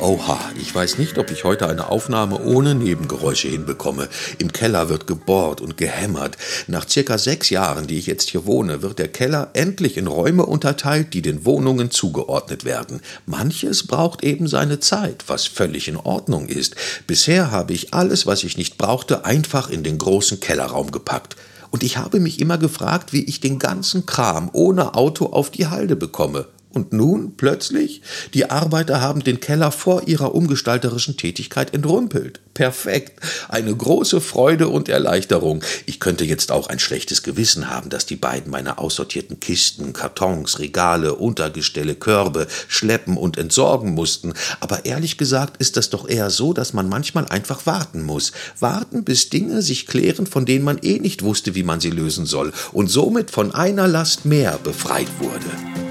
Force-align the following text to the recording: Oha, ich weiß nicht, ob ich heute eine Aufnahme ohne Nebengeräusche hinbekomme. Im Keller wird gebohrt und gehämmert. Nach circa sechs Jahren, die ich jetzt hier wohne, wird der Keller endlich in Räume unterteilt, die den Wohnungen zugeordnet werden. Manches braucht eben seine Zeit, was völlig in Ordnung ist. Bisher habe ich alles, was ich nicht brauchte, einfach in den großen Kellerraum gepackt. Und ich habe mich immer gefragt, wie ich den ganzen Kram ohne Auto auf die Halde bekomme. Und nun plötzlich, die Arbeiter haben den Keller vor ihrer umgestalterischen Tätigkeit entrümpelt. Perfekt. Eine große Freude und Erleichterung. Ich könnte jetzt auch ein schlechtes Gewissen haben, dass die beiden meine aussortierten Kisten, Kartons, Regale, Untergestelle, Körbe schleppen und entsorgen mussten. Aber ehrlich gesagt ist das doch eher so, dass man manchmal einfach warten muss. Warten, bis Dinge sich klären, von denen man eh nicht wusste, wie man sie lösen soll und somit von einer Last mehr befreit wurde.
Oha, 0.00 0.38
ich 0.60 0.74
weiß 0.74 0.98
nicht, 0.98 1.18
ob 1.18 1.30
ich 1.30 1.44
heute 1.44 1.68
eine 1.68 1.88
Aufnahme 1.88 2.44
ohne 2.44 2.74
Nebengeräusche 2.74 3.48
hinbekomme. 3.48 4.08
Im 4.38 4.52
Keller 4.52 4.88
wird 4.88 5.06
gebohrt 5.06 5.60
und 5.60 5.76
gehämmert. 5.76 6.36
Nach 6.66 6.88
circa 6.88 7.16
sechs 7.16 7.48
Jahren, 7.48 7.86
die 7.86 7.98
ich 7.98 8.06
jetzt 8.06 8.30
hier 8.30 8.44
wohne, 8.44 8.82
wird 8.82 8.98
der 8.98 9.08
Keller 9.08 9.50
endlich 9.54 9.96
in 9.96 10.08
Räume 10.08 10.46
unterteilt, 10.46 11.14
die 11.14 11.22
den 11.22 11.44
Wohnungen 11.46 11.90
zugeordnet 11.90 12.64
werden. 12.64 13.00
Manches 13.24 13.86
braucht 13.86 14.24
eben 14.24 14.48
seine 14.48 14.80
Zeit, 14.80 15.24
was 15.28 15.46
völlig 15.46 15.86
in 15.86 15.96
Ordnung 15.96 16.48
ist. 16.48 16.74
Bisher 17.06 17.50
habe 17.50 17.72
ich 17.72 17.94
alles, 17.94 18.26
was 18.26 18.42
ich 18.42 18.58
nicht 18.58 18.76
brauchte, 18.76 19.24
einfach 19.24 19.70
in 19.70 19.84
den 19.84 19.98
großen 19.98 20.40
Kellerraum 20.40 20.90
gepackt. 20.90 21.36
Und 21.70 21.82
ich 21.82 21.96
habe 21.96 22.20
mich 22.20 22.40
immer 22.40 22.58
gefragt, 22.58 23.12
wie 23.12 23.24
ich 23.24 23.40
den 23.40 23.58
ganzen 23.58 24.06
Kram 24.06 24.50
ohne 24.52 24.94
Auto 24.94 25.26
auf 25.26 25.50
die 25.50 25.68
Halde 25.68 25.96
bekomme. 25.96 26.46
Und 26.74 26.92
nun 26.92 27.36
plötzlich, 27.36 28.02
die 28.34 28.50
Arbeiter 28.50 29.00
haben 29.00 29.22
den 29.22 29.38
Keller 29.38 29.70
vor 29.70 30.08
ihrer 30.08 30.34
umgestalterischen 30.34 31.16
Tätigkeit 31.16 31.72
entrümpelt. 31.72 32.40
Perfekt. 32.52 33.20
Eine 33.48 33.74
große 33.74 34.20
Freude 34.20 34.68
und 34.68 34.88
Erleichterung. 34.88 35.62
Ich 35.86 36.00
könnte 36.00 36.24
jetzt 36.24 36.50
auch 36.50 36.68
ein 36.68 36.80
schlechtes 36.80 37.22
Gewissen 37.22 37.70
haben, 37.70 37.90
dass 37.90 38.06
die 38.06 38.16
beiden 38.16 38.50
meine 38.50 38.78
aussortierten 38.78 39.38
Kisten, 39.38 39.92
Kartons, 39.92 40.58
Regale, 40.58 41.14
Untergestelle, 41.14 41.94
Körbe 41.94 42.48
schleppen 42.66 43.16
und 43.16 43.38
entsorgen 43.38 43.94
mussten. 43.94 44.34
Aber 44.58 44.84
ehrlich 44.84 45.16
gesagt 45.16 45.58
ist 45.58 45.76
das 45.76 45.90
doch 45.90 46.08
eher 46.08 46.30
so, 46.30 46.52
dass 46.52 46.72
man 46.72 46.88
manchmal 46.88 47.26
einfach 47.26 47.66
warten 47.66 48.02
muss. 48.02 48.32
Warten, 48.58 49.04
bis 49.04 49.30
Dinge 49.30 49.62
sich 49.62 49.86
klären, 49.86 50.26
von 50.26 50.44
denen 50.44 50.64
man 50.64 50.78
eh 50.78 50.98
nicht 50.98 51.22
wusste, 51.22 51.54
wie 51.54 51.62
man 51.62 51.78
sie 51.78 51.90
lösen 51.90 52.26
soll 52.26 52.52
und 52.72 52.88
somit 52.88 53.30
von 53.30 53.54
einer 53.54 53.86
Last 53.86 54.24
mehr 54.24 54.58
befreit 54.62 55.08
wurde. 55.20 55.83